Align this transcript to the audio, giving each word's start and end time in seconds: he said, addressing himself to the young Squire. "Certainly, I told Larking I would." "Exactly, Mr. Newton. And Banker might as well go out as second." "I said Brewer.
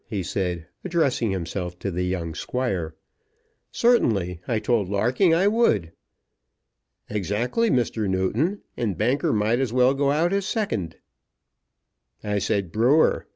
he 0.07 0.23
said, 0.23 0.65
addressing 0.83 1.29
himself 1.29 1.77
to 1.77 1.91
the 1.91 2.01
young 2.01 2.33
Squire. 2.33 2.95
"Certainly, 3.71 4.41
I 4.47 4.57
told 4.57 4.89
Larking 4.89 5.31
I 5.35 5.47
would." 5.47 5.91
"Exactly, 7.07 7.69
Mr. 7.69 8.09
Newton. 8.09 8.61
And 8.75 8.97
Banker 8.97 9.31
might 9.31 9.59
as 9.59 9.71
well 9.71 9.93
go 9.93 10.09
out 10.09 10.33
as 10.33 10.47
second." 10.47 10.95
"I 12.23 12.39
said 12.39 12.71
Brewer. 12.71 13.27